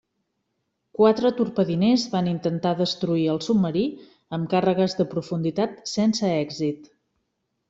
[0.99, 3.85] Quatre torpediners van intentar destruir al submarí
[4.39, 6.91] amb càrregues de profunditat sense èxit.